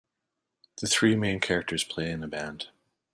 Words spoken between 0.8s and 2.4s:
three main characters play in a